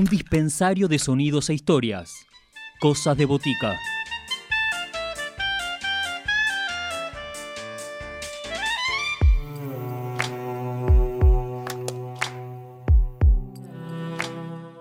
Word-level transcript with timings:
un 0.00 0.06
dispensario 0.06 0.88
de 0.88 0.98
sonidos 0.98 1.50
e 1.50 1.52
historias. 1.52 2.26
Cosas 2.80 3.18
de 3.18 3.26
botica. 3.26 3.76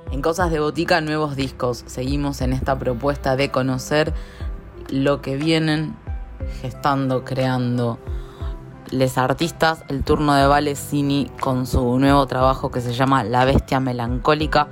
En 0.10 0.22
Cosas 0.22 0.52
de 0.52 0.62
Botica, 0.62 1.02
nuevos 1.02 1.36
discos. 1.36 1.84
Seguimos 1.86 2.40
en 2.40 2.54
esta 2.54 2.80
propuesta 2.80 3.36
de 3.36 3.52
conocer 3.52 4.14
lo 4.88 5.22
que 5.22 5.36
vienen 5.36 5.98
gestando, 6.62 7.26
creando 7.26 8.00
les 8.90 9.18
artistas. 9.18 9.84
El 9.90 10.06
turno 10.06 10.34
de 10.36 10.48
Vale 10.48 10.78
Cini 10.78 11.30
con 11.42 11.68
su 11.68 12.00
nuevo 12.00 12.26
trabajo 12.26 12.72
que 12.72 12.80
se 12.80 12.94
llama 12.94 13.26
La 13.26 13.44
Bestia 13.44 13.82
Melancólica. 13.82 14.70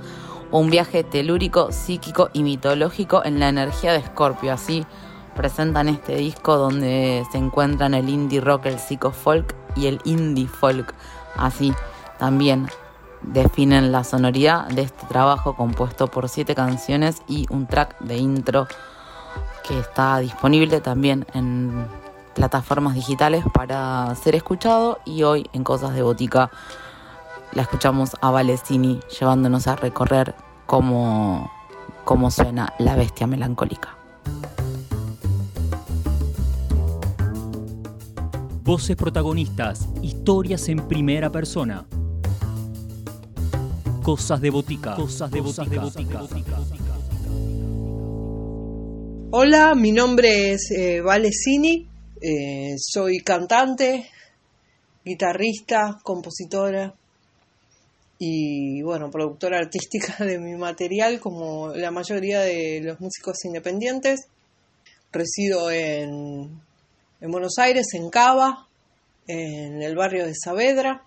Un 0.50 0.70
viaje 0.70 1.04
telúrico, 1.04 1.72
psíquico 1.72 2.30
y 2.32 2.42
mitológico 2.42 3.22
en 3.24 3.38
la 3.38 3.48
energía 3.48 3.92
de 3.92 4.02
Scorpio. 4.02 4.52
Así 4.52 4.86
presentan 5.36 5.88
este 5.88 6.16
disco 6.16 6.56
donde 6.56 7.24
se 7.30 7.38
encuentran 7.38 7.92
el 7.92 8.08
indie 8.08 8.40
rock, 8.40 8.66
el 8.66 8.78
psico 8.78 9.10
folk 9.10 9.54
y 9.76 9.86
el 9.86 10.00
indie 10.04 10.46
folk. 10.46 10.94
Así 11.36 11.74
también 12.18 12.68
definen 13.22 13.92
la 13.92 14.04
sonoridad 14.04 14.68
de 14.68 14.82
este 14.82 15.06
trabajo 15.06 15.54
compuesto 15.54 16.06
por 16.06 16.28
siete 16.28 16.54
canciones 16.54 17.22
y 17.28 17.46
un 17.50 17.66
track 17.66 17.98
de 18.00 18.16
intro 18.16 18.66
que 19.66 19.78
está 19.78 20.18
disponible 20.18 20.80
también 20.80 21.26
en 21.34 21.86
plataformas 22.34 22.94
digitales 22.94 23.44
para 23.52 24.14
ser 24.14 24.34
escuchado 24.34 25.00
y 25.04 25.24
hoy 25.24 25.50
en 25.52 25.62
Cosas 25.64 25.94
de 25.94 26.02
Botica 26.02 26.50
la 27.52 27.62
escuchamos 27.62 28.10
a 28.20 28.30
Valesini 28.30 29.00
llevándonos 29.18 29.66
a 29.66 29.76
recorrer 29.76 30.34
cómo, 30.66 31.50
cómo 32.04 32.30
suena 32.30 32.74
la 32.78 32.96
bestia 32.96 33.26
melancólica. 33.26 33.96
Voces 38.62 38.96
protagonistas, 38.96 39.88
historias 40.02 40.68
en 40.68 40.86
primera 40.88 41.30
persona. 41.32 41.86
Cosas 44.02 44.40
de 44.40 44.50
botica. 44.50 44.94
Cosas 44.94 45.30
de 45.30 45.40
botica. 45.40 45.82
Hola, 49.30 49.74
mi 49.74 49.92
nombre 49.92 50.52
es 50.52 50.70
eh, 50.70 51.00
Valesini, 51.00 51.86
eh, 52.20 52.74
soy 52.78 53.20
cantante, 53.20 54.08
guitarrista, 55.04 55.98
compositora 56.02 56.94
y 58.18 58.82
bueno, 58.82 59.10
productora 59.10 59.58
artística 59.58 60.24
de 60.24 60.38
mi 60.38 60.56
material 60.56 61.20
como 61.20 61.68
la 61.68 61.90
mayoría 61.90 62.40
de 62.40 62.80
los 62.82 63.00
músicos 63.00 63.44
independientes. 63.44 64.26
Resido 65.10 65.70
en, 65.70 66.60
en 67.20 67.30
Buenos 67.30 67.54
Aires, 67.58 67.86
en 67.94 68.10
Cava, 68.10 68.68
en 69.26 69.82
el 69.82 69.96
barrio 69.96 70.26
de 70.26 70.34
Saavedra 70.34 71.04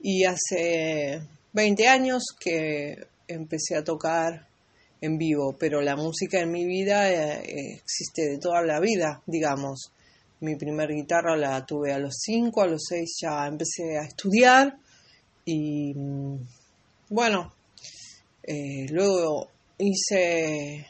y 0.00 0.24
hace 0.24 1.20
20 1.52 1.88
años 1.88 2.22
que 2.38 2.96
empecé 3.26 3.76
a 3.76 3.84
tocar 3.84 4.46
en 5.00 5.16
vivo, 5.16 5.56
pero 5.58 5.80
la 5.80 5.96
música 5.96 6.40
en 6.40 6.50
mi 6.50 6.66
vida 6.66 7.10
eh, 7.10 7.74
existe 7.74 8.28
de 8.28 8.38
toda 8.38 8.62
la 8.62 8.80
vida, 8.80 9.22
digamos. 9.26 9.92
Mi 10.40 10.56
primer 10.56 10.90
guitarra 10.90 11.36
la 11.36 11.64
tuve 11.66 11.92
a 11.92 11.98
los 11.98 12.14
5, 12.20 12.62
a 12.62 12.66
los 12.66 12.84
6 12.88 13.18
ya 13.22 13.46
empecé 13.46 13.98
a 13.98 14.06
estudiar 14.06 14.76
y 15.50 15.92
mm, 15.94 16.36
bueno, 17.10 17.52
eh, 18.44 18.86
luego 18.90 19.48
hice 19.78 20.86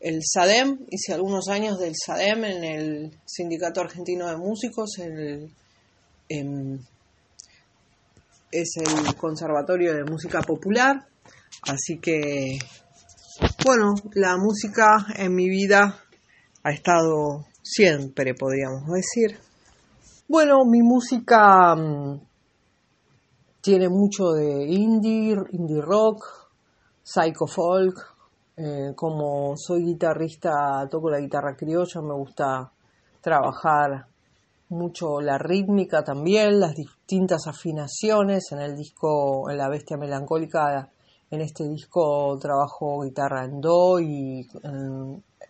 el 0.00 0.22
SADEM, 0.24 0.86
hice 0.90 1.12
algunos 1.12 1.48
años 1.48 1.78
del 1.78 1.92
SADEM 1.94 2.44
en 2.44 2.64
el 2.64 3.18
Sindicato 3.26 3.82
Argentino 3.82 4.26
de 4.28 4.36
Músicos, 4.38 4.98
el, 5.00 5.50
em, 6.30 6.78
es 8.50 8.70
el 8.76 9.14
Conservatorio 9.16 9.92
de 9.94 10.04
Música 10.04 10.40
Popular, 10.40 11.06
así 11.64 11.98
que 11.98 12.58
bueno, 13.64 13.94
la 14.14 14.38
música 14.38 15.06
en 15.14 15.34
mi 15.34 15.48
vida 15.48 16.02
ha 16.62 16.70
estado 16.70 17.46
siempre, 17.62 18.34
podríamos 18.34 18.84
decir. 18.86 19.38
Bueno, 20.26 20.64
mi 20.64 20.82
música 20.82 21.74
mm, 21.74 22.27
tiene 23.60 23.88
mucho 23.88 24.32
de 24.32 24.64
indie, 24.66 25.36
indie 25.52 25.80
rock, 25.80 26.24
psycho 27.02 27.46
folk. 27.46 28.14
Eh, 28.56 28.92
como 28.96 29.56
soy 29.56 29.84
guitarrista, 29.84 30.86
toco 30.90 31.10
la 31.10 31.20
guitarra 31.20 31.56
criolla, 31.56 32.00
me 32.00 32.14
gusta 32.14 32.72
trabajar 33.20 34.06
mucho 34.70 35.20
la 35.20 35.38
rítmica 35.38 36.02
también, 36.02 36.58
las 36.60 36.74
distintas 36.74 37.46
afinaciones 37.46 38.52
en 38.52 38.60
el 38.60 38.76
disco 38.76 39.48
En 39.48 39.58
la 39.58 39.68
Bestia 39.68 39.96
Melancólica 39.96 40.90
en 41.30 41.40
este 41.40 41.68
disco 41.68 42.38
trabajo 42.40 43.02
guitarra 43.02 43.44
en 43.44 43.60
Do 43.60 44.00
y 44.00 44.48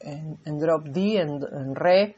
en, 0.03 0.59
Drop 0.59 0.85
D, 0.89 1.21
en, 1.21 1.75
Re. 1.75 2.17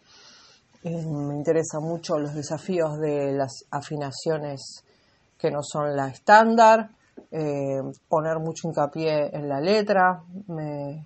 Eh, 0.82 1.06
me 1.06 1.34
interesan 1.36 1.82
mucho 1.82 2.18
los 2.18 2.34
desafíos 2.34 2.98
de 2.98 3.32
las 3.32 3.66
afinaciones 3.70 4.82
que 5.40 5.50
no 5.50 5.60
son 5.62 5.96
la 5.96 6.08
estándar, 6.08 6.90
eh, 7.30 7.80
poner 8.08 8.38
mucho 8.38 8.68
hincapié 8.68 9.30
en 9.32 9.48
la 9.48 9.60
letra, 9.60 10.22
me, 10.48 11.04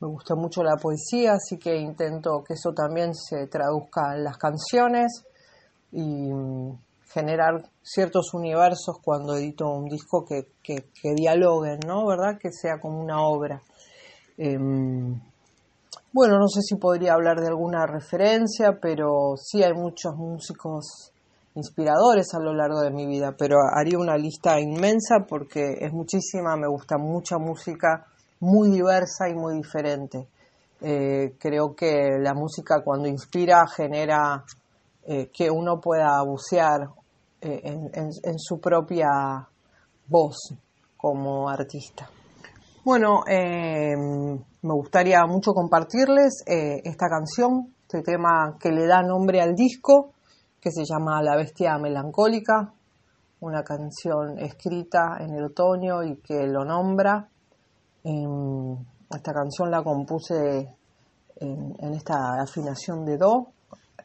me 0.00 0.08
gusta 0.08 0.34
mucho 0.34 0.62
la 0.62 0.76
poesía, 0.76 1.34
así 1.34 1.58
que 1.58 1.76
intento 1.76 2.42
que 2.46 2.54
eso 2.54 2.72
también 2.72 3.14
se 3.14 3.46
traduzca 3.46 4.14
en 4.16 4.24
las 4.24 4.36
canciones 4.36 5.24
y 5.92 6.30
generar 7.12 7.62
ciertos 7.82 8.32
universos 8.34 8.96
cuando 9.02 9.36
edito 9.36 9.68
un 9.68 9.84
disco 9.84 10.24
que, 10.24 10.48
que, 10.62 11.14
dialoguen, 11.14 11.80
¿no? 11.86 12.06
¿Verdad? 12.06 12.38
Que 12.40 12.50
sea 12.50 12.80
como 12.80 13.00
una 13.00 13.20
obra. 13.22 13.60
Em, 14.38 15.20
bueno, 16.12 16.38
no 16.38 16.48
sé 16.48 16.62
si 16.62 16.76
podría 16.76 17.14
hablar 17.14 17.40
de 17.40 17.48
alguna 17.48 17.86
referencia, 17.86 18.78
pero 18.80 19.34
sí 19.36 19.62
hay 19.62 19.74
muchos 19.74 20.14
músicos 20.16 21.11
inspiradores 21.54 22.34
a 22.34 22.40
lo 22.40 22.54
largo 22.54 22.80
de 22.80 22.90
mi 22.90 23.06
vida, 23.06 23.34
pero 23.36 23.56
haría 23.74 23.98
una 23.98 24.16
lista 24.16 24.58
inmensa 24.60 25.26
porque 25.28 25.76
es 25.80 25.92
muchísima, 25.92 26.56
me 26.56 26.68
gusta 26.68 26.96
mucha 26.98 27.38
música 27.38 28.06
muy 28.40 28.70
diversa 28.70 29.28
y 29.28 29.34
muy 29.34 29.56
diferente. 29.56 30.28
Eh, 30.80 31.36
creo 31.38 31.76
que 31.76 32.18
la 32.20 32.34
música 32.34 32.82
cuando 32.84 33.06
inspira 33.06 33.64
genera 33.68 34.44
eh, 35.06 35.30
que 35.32 35.48
uno 35.48 35.80
pueda 35.80 36.20
bucear 36.24 36.88
eh, 37.40 37.60
en, 37.64 38.38
su 38.38 38.58
propia 38.58 39.08
voz 40.08 40.54
como 40.96 41.48
artista. 41.48 42.10
Bueno, 42.84 43.20
me 43.28 44.74
gustaría 44.74 45.24
mucho 45.24 45.52
compartirles 45.52 46.42
esta 46.46 47.06
canción, 47.08 47.72
este 47.82 48.02
tema 48.02 48.56
que 48.58 48.70
le 48.72 48.86
da 48.88 49.02
nombre 49.02 49.40
al 49.40 49.54
disco, 49.54 50.10
que 50.62 50.70
se 50.70 50.84
llama 50.84 51.20
La 51.22 51.34
Bestia 51.34 51.76
Melancólica, 51.76 52.72
una 53.40 53.64
canción 53.64 54.38
escrita 54.38 55.16
en 55.18 55.34
el 55.34 55.46
otoño 55.46 56.04
y 56.04 56.18
que 56.18 56.46
lo 56.46 56.64
nombra. 56.64 57.28
Em, 58.04 58.76
esta 59.10 59.32
canción 59.32 59.72
la 59.72 59.82
compuse 59.82 60.72
en 61.40 61.94
esta 61.94 62.40
afinación 62.40 63.04
de 63.04 63.18
Do, 63.18 63.48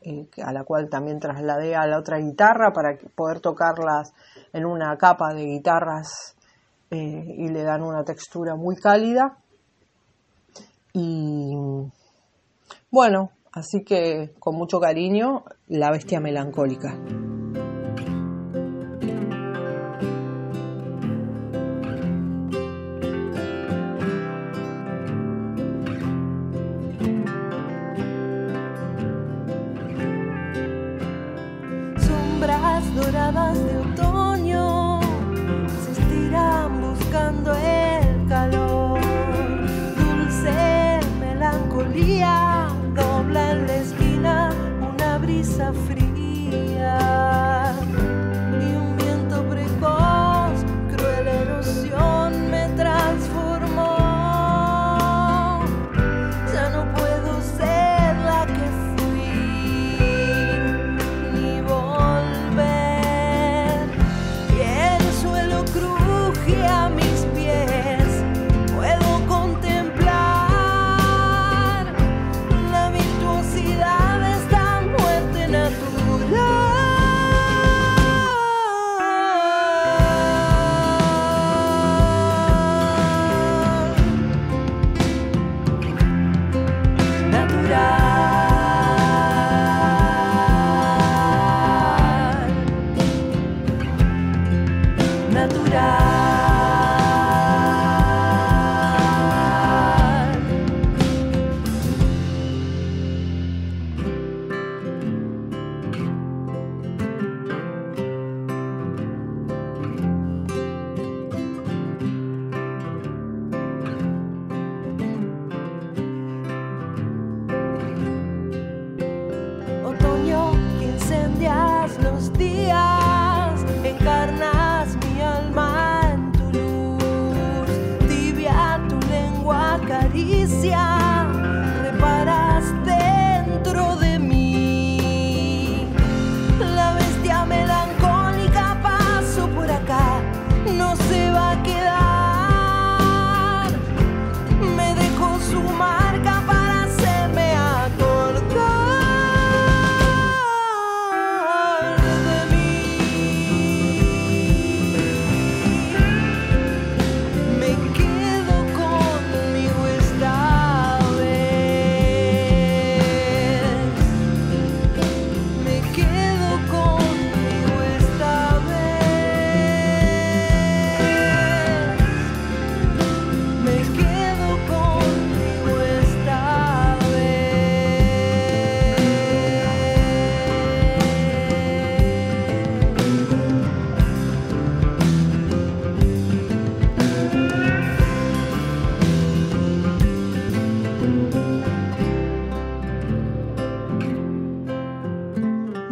eh, 0.02 0.28
a 0.44 0.52
la 0.52 0.64
cual 0.64 0.90
también 0.90 1.20
trasladé 1.20 1.76
a 1.76 1.86
la 1.86 2.00
otra 2.00 2.18
guitarra 2.18 2.72
para 2.74 2.98
poder 3.16 3.40
tocarlas 3.40 4.12
en 4.52 4.66
una 4.66 4.98
capa 4.98 5.34
de 5.36 5.44
guitarras 5.44 6.36
eh, 6.90 6.96
y 7.38 7.50
le 7.50 7.64
dan 7.64 7.84
una 7.84 8.04
textura 8.04 8.56
muy 8.56 8.76
cálida. 8.76 9.38
Y 10.94 11.54
bueno, 12.90 13.30
así 13.52 13.84
que 13.84 14.34
con 14.40 14.56
mucho 14.56 14.80
cariño, 14.80 15.44
la 15.68 15.92
bestia 15.92 16.20
melancólica. 16.20 16.98
de 33.54 33.78
otoño 33.78 35.02
se 35.68 35.92
estiran 35.92 36.82
buscando 36.82 37.54
el 37.54 38.28
calor. 38.28 39.00
Dulce 39.98 41.00
melancolía 41.20 42.47
frio. 45.74 46.07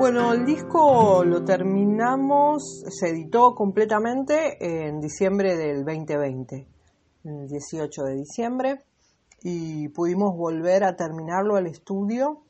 Bueno, 0.05 0.33
el 0.33 0.45
disco 0.45 1.23
lo 1.25 1.43
terminamos, 1.43 2.83
se 2.89 3.09
editó 3.09 3.55
completamente 3.55 4.55
en 4.59 5.01
diciembre 5.01 5.57
del 5.57 5.83
2020, 5.83 6.67
el 7.23 7.47
18 7.47 8.03
de 8.03 8.13
diciembre, 8.13 8.85
y 9.41 9.87
pudimos 9.89 10.37
volver 10.37 10.83
a 10.83 10.95
terminarlo 10.95 11.55
al 11.55 11.65
estudio 11.65 12.43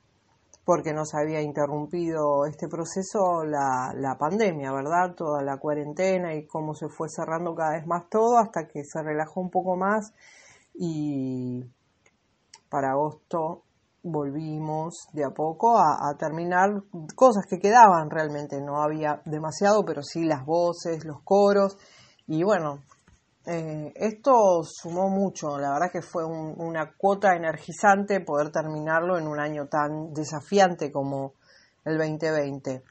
porque 0.66 0.92
nos 0.92 1.16
había 1.16 1.42
interrumpido 1.42 2.46
este 2.46 2.68
proceso 2.68 3.46
la, 3.46 4.18
pandemia, 4.20 4.74
¿verdad? 4.74 5.16
Toda 5.16 5.42
la 5.42 5.56
cuarentena 5.56 6.36
y 6.36 6.46
cómo 6.46 6.74
se 6.76 6.90
fue 6.90 7.08
cerrando 7.08 7.56
cada 7.56 7.78
vez 7.78 7.88
más 7.88 8.10
todo 8.10 8.38
hasta 8.38 8.68
que 8.68 8.84
se 8.84 9.02
relajó 9.02 9.40
un 9.40 9.50
poco 9.50 9.78
más 9.78 10.12
y 10.74 11.64
para 12.68 12.92
agosto 12.92 13.65
volvimos 14.06 15.08
de 15.14 15.26
a 15.26 15.32
poco 15.32 15.78
a, 15.78 16.16
terminar 16.18 16.70
cosas 17.16 17.46
que 17.50 17.60
quedaban 17.60 18.10
realmente, 18.10 18.62
no 18.62 18.82
había 18.82 19.22
demasiado, 19.26 19.84
pero 19.84 20.02
sí 20.04 20.24
las 20.24 20.46
voces, 20.46 21.04
los 21.06 21.22
coros. 21.24 21.78
Y 22.28 22.44
bueno, 22.44 22.84
eh, 23.48 23.92
esto 23.96 24.62
sumó 24.64 25.10
mucho, 25.10 25.58
la 25.58 25.74
verdad 25.74 25.92
que 25.92 26.02
fue 26.02 26.24
un- 26.24 26.56
una 26.58 26.94
cuota 26.96 27.36
energizante 27.36 28.22
poder 28.22 28.52
terminarlo 28.52 29.18
en 29.18 29.28
un 29.28 29.40
año 29.40 29.68
tan 29.68 30.14
desafiante 30.14 30.92
como 30.92 31.34
el 31.84 31.98
2020. 31.98 32.84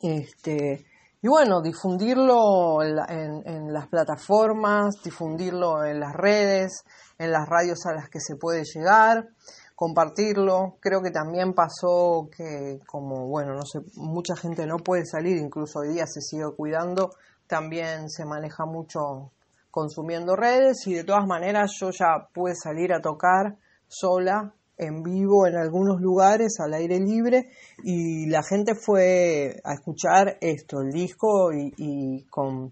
Este, 0.00 0.86
y 1.22 1.28
bueno, 1.28 1.60
difundirlo 1.60 2.82
en 2.82 3.72
las 3.72 3.88
plataformas, 3.88 4.96
difundirlo 5.02 5.84
en 5.84 5.98
las 5.98 6.12
redes, 6.12 6.84
en 7.18 7.30
las 7.30 7.48
radios 7.48 7.86
a 7.86 7.94
las 7.94 8.08
que 8.08 8.20
se 8.20 8.36
puede 8.36 8.64
llegar, 8.64 9.28
compartirlo. 9.74 10.76
Creo 10.80 11.02
que 11.02 11.10
también 11.10 11.52
pasó 11.52 12.28
que 12.36 12.80
como, 12.86 13.26
bueno, 13.28 13.54
no 13.54 13.62
sé, 13.62 13.80
mucha 13.96 14.36
gente 14.36 14.66
no 14.66 14.78
puede 14.78 15.04
salir, 15.04 15.36
incluso 15.36 15.80
hoy 15.80 15.94
día 15.94 16.06
se 16.06 16.20
sigue 16.20 16.44
cuidando, 16.56 17.10
también 17.46 18.08
se 18.08 18.24
maneja 18.24 18.64
mucho 18.64 19.32
consumiendo 19.70 20.36
redes 20.36 20.86
y 20.86 20.94
de 20.94 21.02
todas 21.02 21.26
maneras 21.26 21.72
yo 21.80 21.90
ya 21.90 22.28
pude 22.32 22.54
salir 22.54 22.92
a 22.92 23.00
tocar 23.00 23.56
sola 23.88 24.54
en 24.76 25.02
vivo 25.02 25.46
en 25.48 25.56
algunos 25.56 26.00
lugares 26.00 26.58
al 26.60 26.74
aire 26.74 26.98
libre 27.00 27.50
y 27.82 28.26
la 28.26 28.42
gente 28.42 28.74
fue 28.74 29.56
a 29.64 29.74
escuchar 29.74 30.38
esto, 30.40 30.80
el 30.80 30.90
disco 30.90 31.52
y, 31.52 32.24
con 32.30 32.70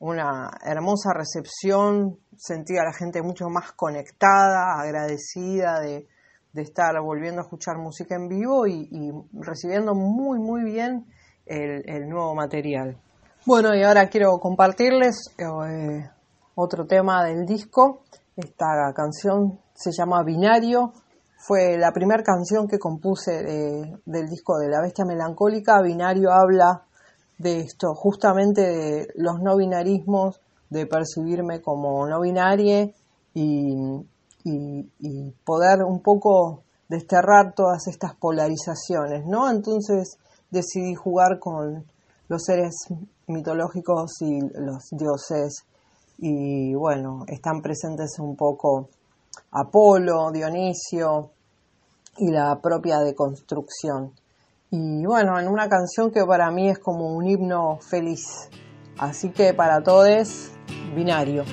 una 0.00 0.50
hermosa 0.64 1.10
recepción, 1.12 2.18
sentí 2.36 2.78
a 2.78 2.84
la 2.84 2.92
gente 2.92 3.20
mucho 3.20 3.48
más 3.48 3.72
conectada, 3.72 4.80
agradecida 4.80 5.80
de, 5.80 6.06
de 6.58 6.64
estar 6.64 7.00
volviendo 7.00 7.40
a 7.40 7.44
escuchar 7.44 7.78
música 7.78 8.16
en 8.16 8.28
vivo 8.28 8.66
y, 8.66 9.12
recibiendo 9.32 9.94
muy 9.94 10.40
muy 10.40 10.64
bien 10.64 11.06
el, 11.46 12.08
nuevo 12.08 12.34
material. 12.34 12.98
Bueno, 13.46 13.74
y 13.76 13.82
ahora 13.84 14.08
quiero 14.08 14.38
compartirles 14.38 15.34
eh, 15.38 16.10
otro 16.56 16.84
tema 16.86 17.24
del 17.24 17.46
disco. 17.46 18.02
Esta 18.36 18.92
canción 18.92 19.60
se 19.72 19.92
llama 19.92 20.24
Binario. 20.24 20.92
Fue 21.36 21.78
la 21.78 21.92
primera 21.92 22.24
canción 22.24 22.66
que 22.66 22.78
compuse 22.78 23.44
de- 23.44 23.96
del 24.04 24.26
disco 24.26 24.58
de 24.58 24.68
La 24.68 24.82
Bestia 24.82 25.04
Melancólica. 25.04 25.80
Binario 25.80 26.32
habla 26.32 26.82
de 27.38 27.60
esto, 27.60 27.94
justamente 27.94 28.62
de 28.62 29.06
los 29.14 29.40
no 29.40 29.56
binarismos, 29.56 30.40
de 30.70 30.86
percibirme 30.86 31.62
como 31.62 32.04
no 32.08 32.20
binaria 32.20 32.90
y, 33.32 33.76
y- 34.50 35.34
poder 35.44 35.82
un 35.84 36.00
poco 36.02 36.62
desterrar 36.88 37.54
todas 37.54 37.86
estas 37.88 38.14
polarizaciones, 38.16 39.24
¿no? 39.26 39.50
Entonces 39.50 40.18
decidí 40.50 40.94
jugar 40.94 41.38
con 41.38 41.84
los 42.28 42.42
seres 42.44 42.74
mitológicos 43.26 44.20
y 44.22 44.40
los 44.40 44.88
dioses 44.90 45.64
y 46.18 46.74
bueno, 46.74 47.24
están 47.28 47.62
presentes 47.62 48.18
un 48.18 48.36
poco 48.36 48.88
Apolo, 49.52 50.30
Dionisio 50.32 51.30
y 52.18 52.30
la 52.30 52.60
propia 52.60 52.98
deconstrucción. 52.98 54.12
Y 54.70 55.06
bueno, 55.06 55.38
en 55.38 55.48
una 55.48 55.68
canción 55.68 56.10
que 56.10 56.24
para 56.26 56.50
mí 56.50 56.68
es 56.68 56.78
como 56.78 57.14
un 57.16 57.26
himno 57.26 57.78
feliz. 57.80 58.50
Así 58.98 59.30
que 59.30 59.54
para 59.54 59.82
todos, 59.82 60.50
binario. 60.94 61.44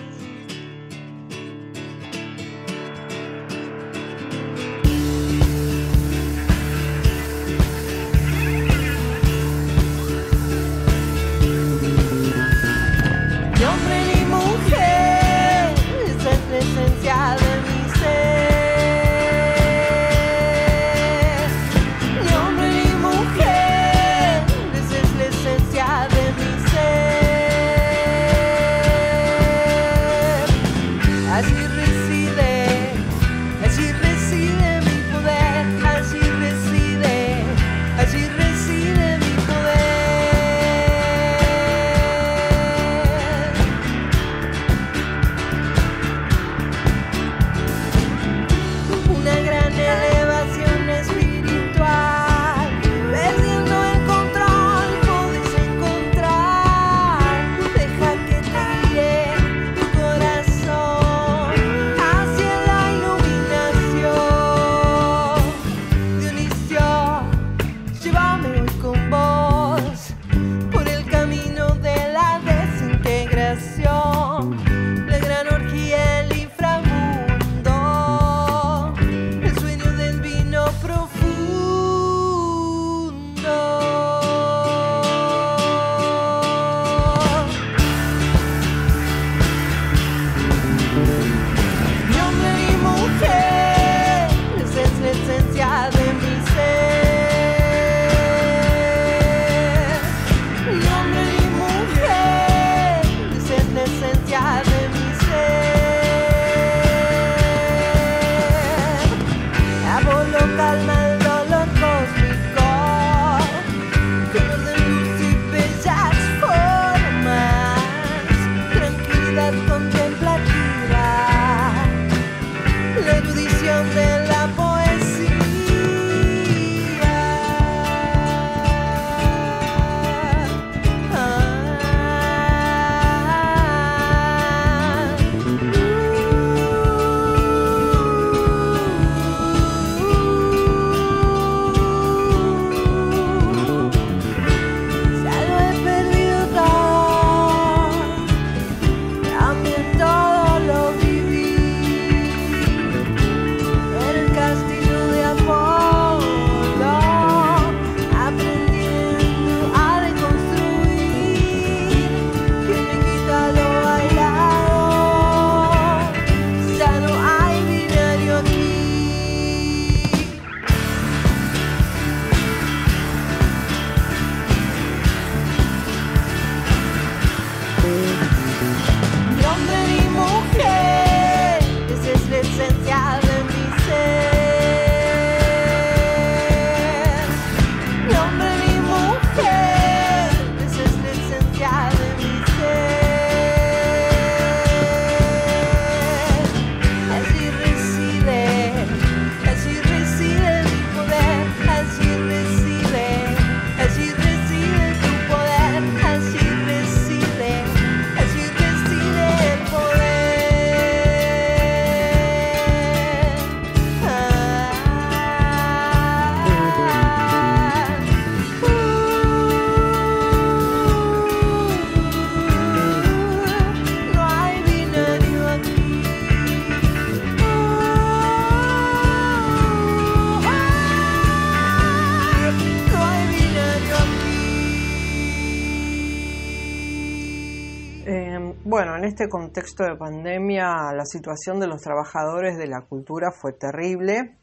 Bueno, 238.63 238.95
en 238.97 239.05
este 239.05 239.27
contexto 239.27 239.83
de 239.83 239.95
pandemia, 239.95 240.93
la 240.95 241.05
situación 241.05 241.59
de 241.59 241.67
los 241.67 241.81
trabajadores 241.81 242.57
de 242.57 242.67
la 242.67 242.81
cultura 242.81 243.31
fue 243.31 243.53
terrible. 243.53 244.37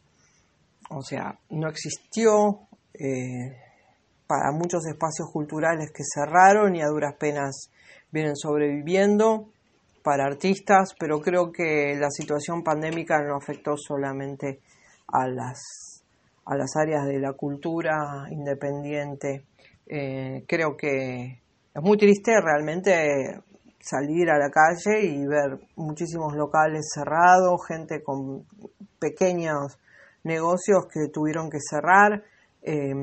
O 0.91 1.03
sea, 1.03 1.39
no 1.51 1.69
existió 1.69 2.69
eh, 2.95 3.57
para 4.27 4.53
muchos 4.53 4.87
espacios 4.87 5.31
culturales 5.33 5.91
que 5.91 6.03
cerraron 6.05 6.75
y 6.77 6.83
a 6.83 6.89
duras 6.89 7.15
penas 7.19 7.71
vienen 8.11 8.37
sobreviviendo 8.37 9.49
para 10.03 10.25
artistas, 10.25 10.95
pero 10.99 11.21
creo 11.21 11.53
que 11.53 11.95
la 11.99 12.11
situación 12.11 12.63
pandémica 12.63 13.23
no 13.23 13.37
afectó 13.37 13.77
solamente 13.77 14.61
a 15.09 15.29
las, 15.29 16.05
a 16.45 16.57
las 16.57 16.77
áreas 16.77 17.07
de 17.07 17.21
la 17.21 17.33
cultura 17.35 18.27
independiente. 18.31 19.45
Eh, 19.87 20.45
creo 20.47 20.77
que 20.77 21.41
es 21.75 21.83
muy 21.83 21.97
triste 21.97 22.33
realmente 22.41 23.41
salir 23.83 24.31
a 24.31 24.39
la 24.39 24.51
calle 24.51 25.03
y 25.03 25.27
ver 25.27 25.59
muchísimos 25.77 26.35
locales 26.35 26.89
cerrados, 26.95 27.61
gente 27.67 28.03
con 28.03 28.47
pequeños 28.99 29.79
negocios 30.25 30.87
que 30.93 31.09
tuvieron 31.13 31.51
que 31.51 31.59
cerrar 31.61 32.23
eh, 32.63 32.95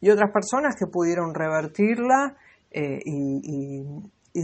y 0.00 0.10
otras 0.10 0.32
personas 0.32 0.74
que 0.76 0.86
pudieron 0.86 1.34
revertirla 1.34 2.34
eh, 2.70 2.98
y, 3.04 3.84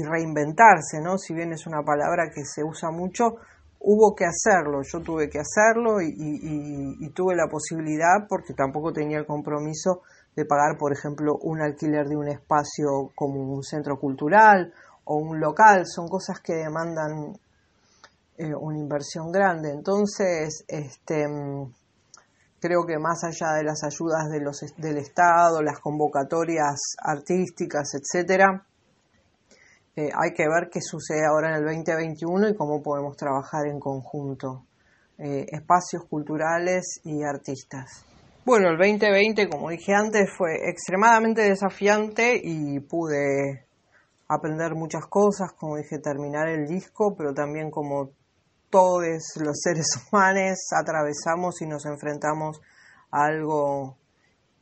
reinventarse, 0.04 1.00
¿no? 1.00 1.16
Si 1.16 1.32
bien 1.32 1.52
es 1.52 1.66
una 1.66 1.82
palabra 1.82 2.28
que 2.34 2.44
se 2.44 2.62
usa 2.62 2.90
mucho, 2.90 3.36
hubo 3.80 4.14
que 4.14 4.26
hacerlo, 4.26 4.82
yo 4.82 5.00
tuve 5.00 5.30
que 5.30 5.38
hacerlo 5.38 6.02
y 6.02 7.08
tuve 7.14 7.34
la 7.34 7.46
posibilidad 7.48 8.26
porque 8.28 8.52
tampoco 8.52 8.92
tenía 8.92 9.18
el 9.18 9.26
compromiso 9.26 10.02
de 10.36 10.44
pagar, 10.44 10.76
por 10.78 10.92
ejemplo, 10.92 11.38
un 11.40 11.62
alquiler 11.62 12.06
de 12.06 12.16
un 12.16 12.28
espacio 12.28 13.10
como 13.14 13.40
un 13.40 13.62
centro 13.62 13.98
cultural 13.98 14.72
o 15.06 15.16
un 15.16 15.40
local, 15.40 15.84
son 15.86 16.08
cosas 16.08 16.40
que 16.40 16.54
demandan 16.54 17.32
eh, 18.38 18.54
una 18.54 18.78
inversión 18.78 19.32
grande. 19.32 19.70
Entonces, 19.70 20.64
este, 20.68 21.26
creo 22.60 22.84
que 22.84 22.98
más 22.98 23.22
allá 23.24 23.54
de 23.54 23.64
las 23.64 23.82
ayudas 23.84 24.28
de 24.30 24.40
los, 24.40 24.60
del 24.76 24.98
Estado, 24.98 25.62
las 25.62 25.80
convocatorias 25.80 26.96
artísticas, 27.02 27.94
etcétera, 27.94 28.66
eh, 29.94 30.10
hay 30.14 30.34
que 30.34 30.42
ver 30.48 30.68
qué 30.70 30.80
sucede 30.82 31.24
ahora 31.24 31.50
en 31.50 31.56
el 31.56 31.64
2021 31.64 32.50
y 32.50 32.56
cómo 32.56 32.82
podemos 32.82 33.16
trabajar 33.16 33.66
en 33.66 33.78
conjunto, 33.78 34.64
eh, 35.18 35.46
espacios 35.50 36.04
culturales 36.10 37.00
y 37.04 37.22
artistas. 37.22 38.04
Bueno, 38.44 38.68
el 38.68 38.76
2020, 38.76 39.48
como 39.48 39.70
dije 39.70 39.94
antes, 39.94 40.28
fue 40.36 40.68
extremadamente 40.68 41.42
desafiante 41.42 42.40
y 42.42 42.78
pude 42.80 43.65
aprender 44.28 44.74
muchas 44.74 45.06
cosas, 45.06 45.52
como 45.52 45.76
dije, 45.76 45.98
terminar 45.98 46.48
el 46.48 46.66
disco, 46.66 47.14
pero 47.16 47.32
también 47.32 47.70
como 47.70 48.10
todos 48.70 49.04
los 49.36 49.60
seres 49.60 49.86
humanos 50.12 50.58
atravesamos 50.76 51.60
y 51.62 51.66
nos 51.66 51.86
enfrentamos 51.86 52.60
a 53.10 53.26
algo 53.26 53.96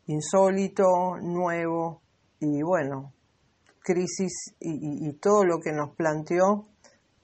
insólito, 0.07 1.17
nuevo 1.23 2.03
y 2.41 2.63
bueno, 2.63 3.13
crisis 3.81 4.55
y, 4.61 5.13
todo 5.19 5.45
lo 5.45 5.59
que 5.61 5.73
nos 5.73 5.95
planteó. 5.97 6.69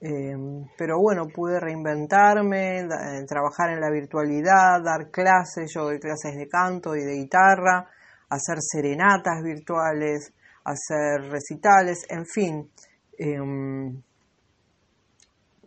Eh, 0.03 0.33
pero 0.79 0.99
bueno, 0.99 1.27
pude 1.27 1.59
reinventarme, 1.59 2.79
eh, 2.79 3.25
trabajar 3.27 3.69
en 3.69 3.81
la 3.81 3.91
virtualidad, 3.91 4.81
dar 4.83 5.11
clases, 5.11 5.71
yo 5.75 5.83
doy 5.83 5.99
clases 5.99 6.35
de 6.35 6.47
canto 6.47 6.95
y 6.95 7.03
de 7.03 7.13
guitarra, 7.17 7.87
hacer 8.27 8.57
serenatas 8.61 9.43
virtuales, 9.43 10.33
hacer 10.65 11.29
recitales, 11.29 12.05
en 12.09 12.25
fin. 12.25 12.71
Em, 13.17 14.01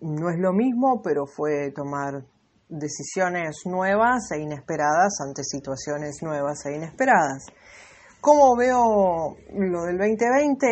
no 0.01 0.31
es 0.31 0.39
lo 0.39 0.53
mismo, 0.53 1.01
pero 1.03 1.27
fue 1.27 1.71
tomar 1.73 2.25
decisiones 2.69 3.63
nuevas 3.67 4.31
e 4.33 4.41
inesperadas 4.41 5.21
ante 5.27 5.45
situaciones 5.45 6.23
nuevas 6.23 6.65
e 6.67 6.75
inesperadas. 6.75 7.47
¿Cómo 8.21 8.57
veo 8.57 9.37
lo 9.53 9.83
del 9.83 9.99
2020? 9.99 10.67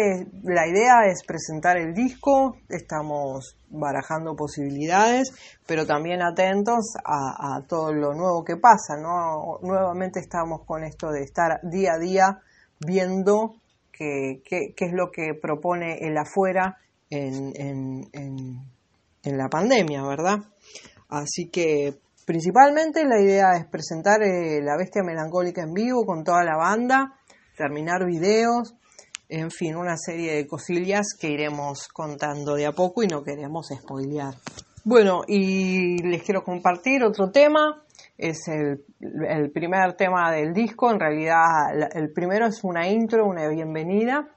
La 0.45 0.67
idea 0.67 1.01
es 1.07 1.23
presentar 1.27 1.77
el 1.77 1.93
disco, 1.93 2.57
estamos 2.71 3.59
barajando 3.69 4.35
posibilidades, 4.35 5.31
pero 5.67 5.85
también 5.85 6.23
atentos 6.23 6.95
a, 7.05 7.57
a 7.57 7.67
todo 7.67 7.93
lo 7.93 8.15
nuevo 8.15 8.43
que 8.43 8.57
pasa, 8.57 8.97
¿no? 8.97 9.59
Nuevamente 9.61 10.21
estamos 10.21 10.65
con 10.65 10.83
esto 10.83 11.11
de 11.11 11.25
estar 11.25 11.61
día 11.63 11.93
a 11.97 11.99
día 11.99 12.39
viendo 12.81 13.62
qué, 13.93 14.43
es 14.77 14.93
lo 14.93 15.11
que 15.11 15.35
propone 15.35 15.99
el 16.01 16.17
afuera 16.17 16.79
en, 17.11 17.53
en, 18.13 19.37
la 19.37 19.49
pandemia, 19.49 20.03
¿verdad? 20.03 20.41
Así 21.09 21.49
que 21.49 21.95
principalmente 22.27 23.05
la 23.05 23.21
idea 23.21 23.53
es 23.53 23.67
presentar 23.67 24.23
eh, 24.23 24.61
La 24.63 24.77
Bestia 24.77 25.03
Melancólica 25.05 25.63
en 25.63 25.73
vivo 25.73 26.05
con 26.05 26.25
toda 26.25 26.43
la 26.43 26.57
banda, 26.57 27.15
terminar 27.57 28.05
videos, 28.05 28.75
en 29.29 29.51
fin, 29.51 29.77
una 29.77 29.97
serie 29.97 30.35
de 30.35 30.47
cosillas 30.47 31.15
que 31.19 31.29
iremos 31.29 31.89
contando 31.89 32.55
de 32.55 32.67
a 32.67 32.73
poco 32.73 33.03
y 33.03 33.07
no 33.07 33.23
queremos 33.23 33.69
spoilear. 33.69 34.35
Bueno, 34.85 35.23
y 35.29 36.03
les 36.03 36.23
quiero 36.23 36.43
compartir 36.43 37.05
otro 37.05 37.31
tema 37.31 37.85
es 38.23 38.47
el, 38.47 39.51
primer 39.53 39.95
tema 39.95 40.31
del 40.31 40.53
disco. 40.53 40.91
En 40.93 41.01
realidad, 41.01 41.93
el 41.93 42.13
primero 42.13 42.47
es 42.47 42.63
una 42.63 42.89
intro, 42.89 43.27
una 43.27 43.49
bienvenida. 43.49 44.29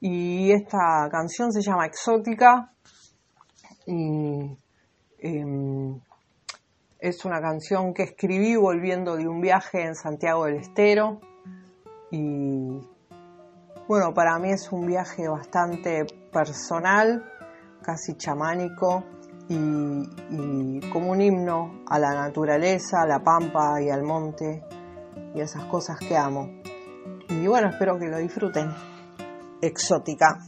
Y 0.00 0.50
esta 0.50 1.08
canción 1.10 1.52
se 1.52 1.62
llama 1.62 1.86
Exótica. 1.86 2.72
Y 3.86 4.58
em, 5.20 6.00
es 6.98 7.24
una 7.24 7.40
canción 7.40 7.94
que 7.94 8.02
escribí 8.02 8.56
volviendo 8.56 9.16
de 9.16 9.28
un 9.28 9.40
viaje 9.40 9.84
en 9.84 9.94
Santiago 9.94 10.46
del 10.46 10.56
Estero. 10.56 11.20
Y 12.10 12.80
bueno, 13.86 14.12
para 14.14 14.36
mí 14.40 14.50
es 14.50 14.72
un 14.72 14.84
viaje 14.84 15.28
bastante 15.28 16.06
personal, 16.32 17.24
casi 17.82 18.16
chamánico 18.16 19.04
y, 19.48 20.80
como 20.90 21.10
un 21.10 21.20
himno 21.20 21.82
a 21.86 21.98
la 21.98 22.14
naturaleza, 22.14 23.02
a 23.02 23.06
la 23.06 23.20
pampa 23.20 23.80
y 23.80 23.90
al 23.90 24.02
monte 24.02 24.62
y 25.34 25.40
esas 25.40 25.64
cosas 25.64 25.98
que 25.98 26.16
amo. 26.16 26.50
Y 27.28 27.46
bueno, 27.46 27.68
espero 27.68 27.98
que 27.98 28.06
lo 28.06 28.18
disfruten. 28.18 28.70
Exótica. 29.60 30.38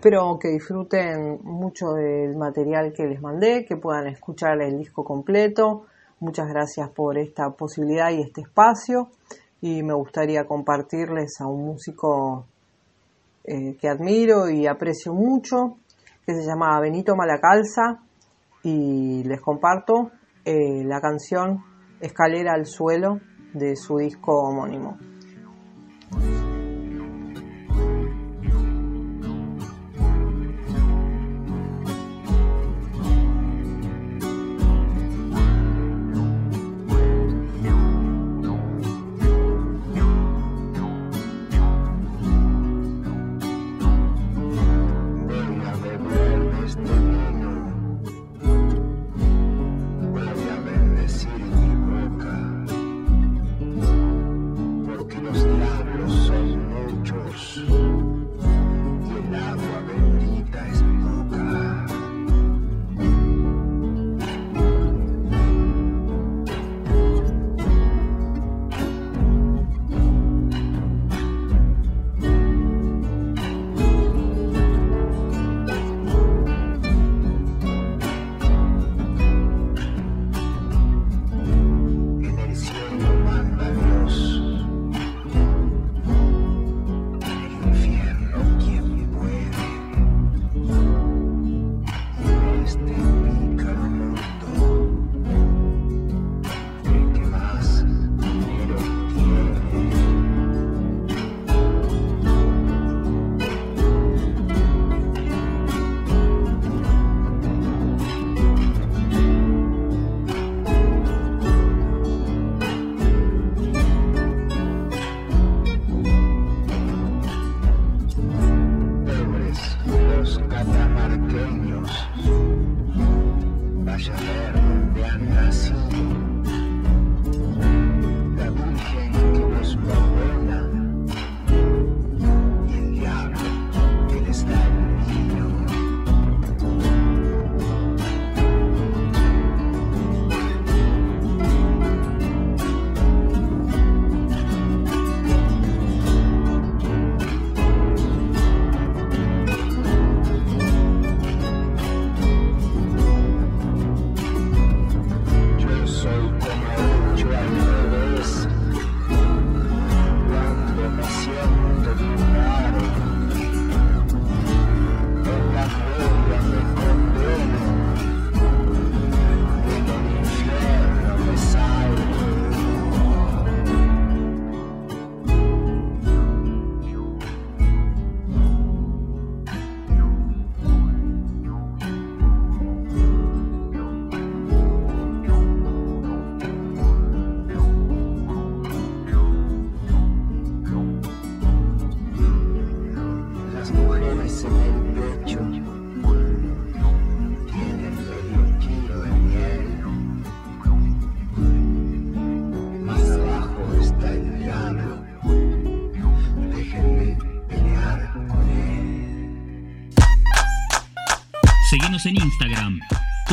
Espero 0.00 0.38
que 0.40 0.48
disfruten 0.48 1.40
mucho 1.42 1.92
del 1.92 2.34
material 2.34 2.90
que 2.94 3.06
les 3.06 3.20
mandé, 3.20 3.66
que 3.66 3.76
puedan 3.76 4.06
escuchar 4.06 4.58
el 4.62 4.78
disco 4.78 5.04
completo. 5.04 5.84
Muchas 6.20 6.48
gracias 6.48 6.88
por 6.88 7.18
esta 7.18 7.50
posibilidad 7.50 8.10
y 8.10 8.22
este 8.22 8.40
espacio. 8.40 9.08
Y 9.60 9.82
me 9.82 9.92
gustaría 9.92 10.46
compartirles 10.46 11.38
a 11.42 11.48
un 11.48 11.66
músico 11.66 12.46
eh, 13.44 13.76
que 13.78 13.90
admiro 13.90 14.48
y 14.48 14.66
aprecio 14.66 15.12
mucho, 15.12 15.76
que 16.24 16.32
se 16.32 16.46
llama 16.46 16.80
Benito 16.80 17.14
Malacalza. 17.14 18.00
Y 18.62 19.22
les 19.24 19.42
comparto 19.42 20.12
eh, 20.46 20.82
la 20.82 21.02
canción 21.02 21.62
Escalera 22.00 22.54
al 22.54 22.64
Suelo 22.64 23.20
de 23.52 23.76
su 23.76 23.98
disco 23.98 24.32
homónimo. 24.32 24.96